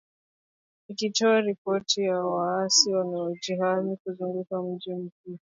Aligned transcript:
ikitoa 0.87 1.41
ripoti 1.41 2.05
za 2.07 2.25
waasi 2.25 2.93
wanaojihami 2.93 3.97
kuzunguka 4.03 4.61
mji 4.61 4.93
mkuu 4.93 5.37